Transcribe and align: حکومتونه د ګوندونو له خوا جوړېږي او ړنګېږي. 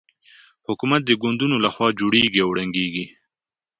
حکومتونه 0.67 1.05
د 1.17 1.19
ګوندونو 1.21 1.55
له 1.65 1.69
خوا 1.73 1.87
جوړېږي 1.99 2.39
او 2.45 2.49
ړنګېږي. 2.57 3.05